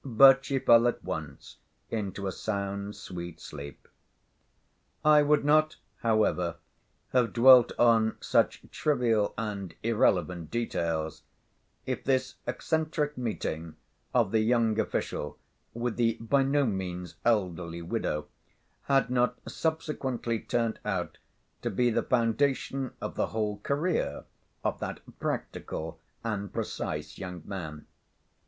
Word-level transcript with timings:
But 0.03 0.45
she 0.45 0.57
fell 0.57 0.87
at 0.87 1.03
once 1.03 1.57
into 1.91 2.25
a 2.25 2.31
sound, 2.31 2.95
sweet 2.95 3.39
sleep. 3.39 3.87
I 5.05 5.21
would 5.21 5.45
not, 5.45 5.75
however, 5.97 6.55
have 7.11 7.33
dwelt 7.33 7.71
on 7.77 8.17
such 8.19 8.63
trivial 8.71 9.35
and 9.37 9.75
irrelevant 9.83 10.49
details, 10.49 11.21
if 11.85 12.03
this 12.03 12.33
eccentric 12.47 13.15
meeting 13.15 13.75
of 14.11 14.31
the 14.31 14.39
young 14.39 14.79
official 14.79 15.37
with 15.75 15.97
the 15.97 16.17
by 16.19 16.41
no 16.41 16.65
means 16.65 17.17
elderly 17.23 17.83
widow 17.83 18.27
had 18.85 19.11
not 19.11 19.37
subsequently 19.47 20.39
turned 20.39 20.79
out 20.83 21.19
to 21.61 21.69
be 21.69 21.91
the 21.91 22.01
foundation 22.01 22.91
of 23.01 23.13
the 23.13 23.27
whole 23.27 23.59
career 23.59 24.23
of 24.63 24.79
that 24.79 25.01
practical 25.19 25.99
and 26.23 26.51
precise 26.51 27.19
young 27.19 27.43
man. 27.45 27.85